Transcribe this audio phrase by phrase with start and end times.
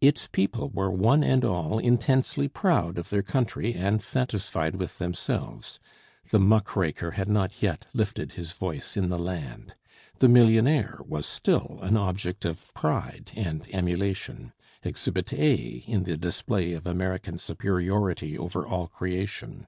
[0.00, 5.80] Its people were one and all intensely proud of their country and satisfied with themselves.
[6.30, 9.74] The muckraker had not yet lifted his voice in the land.
[10.20, 14.52] The millionaire was still an object of pride and emulation,
[14.84, 19.66] Exhibit A in the display of American superiority over all creation.